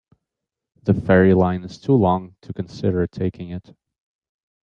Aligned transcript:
The 0.81 0.95
ferry 0.95 1.35
line 1.35 1.63
is 1.63 1.77
too 1.77 1.93
long 1.93 2.35
to 2.41 2.53
consider 2.53 3.05
taking 3.05 3.51
it. 3.51 3.75